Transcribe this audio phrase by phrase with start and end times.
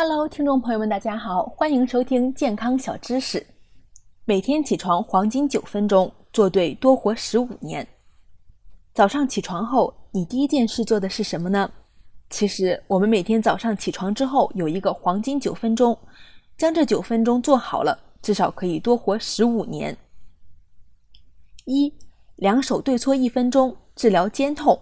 [0.00, 3.44] Hello，听众朋友们，大家好，欢迎收听健康小知识。
[4.26, 7.84] 每天起床黄金九分钟，做对多活十五年。
[8.94, 11.68] 早上起床后，你第一件事做的是什么呢？
[12.30, 15.98] 其实，我们每天早上起床之后有一个黄金九分钟，
[16.56, 19.98] 将这九分钟做好了，至少可以多活十五年。
[21.64, 21.92] 一，
[22.36, 24.80] 两手对搓一分钟，治疗肩痛。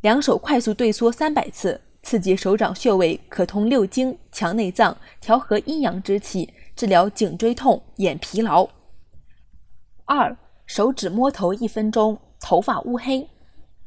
[0.00, 1.80] 两手快速对搓三百次。
[2.04, 8.68] 刺激手掌穴位，可通六经、强内脏，调和阴阳之气，治疗颈椎痛、眼疲劳。
[10.04, 10.36] 二、
[10.66, 13.26] 手指摸头一分钟，头发乌黑。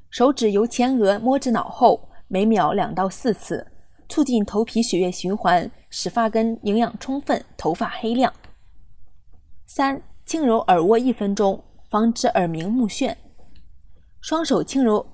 [0.10, 3.68] 手指由前额摸至脑后，每秒两到四次，
[4.10, 8.34] 促进头皮血液循环，使发根营养充分，头发黑亮。
[9.68, 13.16] 三、轻揉耳窝一分钟，防止耳鸣目眩。
[14.20, 15.06] 双手轻揉，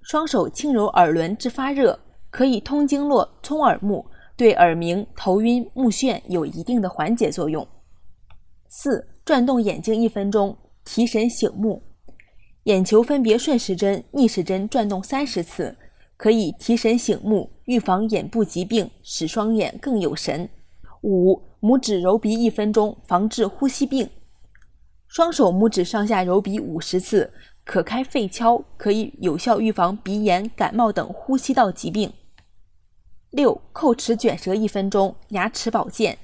[0.00, 2.00] 双手轻揉耳轮至发热。
[2.30, 7.66] 可以通经络、通耳目，对耳鸣、头晕、目眩有一定的缓解作用。
[8.68, 11.82] 四、转动眼睛一分钟，提神醒目。
[12.64, 15.76] 眼球分别顺时针、逆时针转动三十次，
[16.16, 20.48] 可以提神醒目，预防眼部疾病，使双眼更有神。
[21.02, 24.08] 五、拇指揉鼻一分钟，防治呼吸病。
[25.08, 27.32] 双手拇指上下揉鼻五十次，
[27.64, 32.12] 可开肺窍，可以有效预防鼻炎、感冒等呼吸道疾病。
[33.30, 36.18] 六叩齿卷舌一分钟，牙齿保健。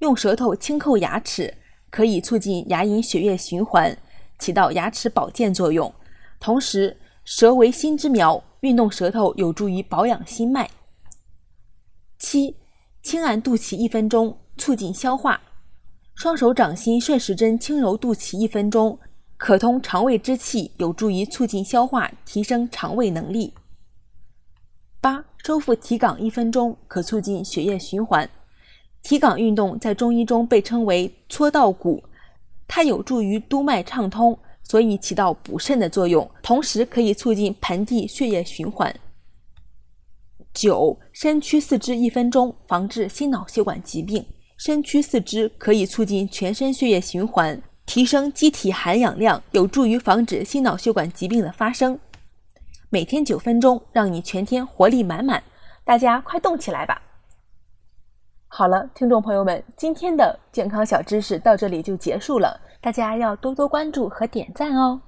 [0.00, 1.54] 用舌头轻叩牙齿，
[1.88, 3.96] 可以促进牙龈血液循环，
[4.38, 5.92] 起到牙齿保健作用。
[6.38, 10.68] 同时，舌为心之苗，运动舌头有助于保养心脉。
[12.18, 12.56] 七
[13.02, 15.40] 轻按肚脐一分钟，促进消化。
[16.14, 18.98] 双手掌心顺时针轻揉肚脐一分钟，
[19.38, 23.54] 可通肠胃之气，有助于促进消化，提升肠胃能力。
[25.04, 28.26] 八收腹提肛一分钟，可促进血液循环。
[29.02, 32.02] 提肛运动在中医中被称为搓道骨，
[32.66, 38.98] 它有助于督脉畅通，所以起到补肾的作用，同时可以促进盆地血液循环。
[40.54, 44.24] 九伸屈四肢一分钟，防治心脑血管疾病。
[44.56, 52.00] 伸屈四肢可以促进全身血液循环，提升机体含氧量，有助于防止心脑血管疾病的发生。
[52.94, 55.42] 每天九分钟，让你全天活力满满。
[55.82, 57.02] 大家快动起来吧！
[58.46, 62.60] 好了，听众朋友们，今天的健康小知识到这里就结束了。
[62.80, 65.00] 大家要多多关注和点赞哦。